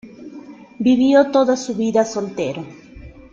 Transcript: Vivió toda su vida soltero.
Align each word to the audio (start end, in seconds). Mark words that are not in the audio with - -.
Vivió 0.79 1.29
toda 1.29 1.55
su 1.55 1.75
vida 1.75 2.03
soltero. 2.05 2.65